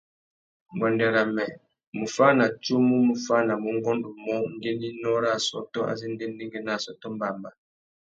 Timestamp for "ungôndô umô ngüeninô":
3.73-5.11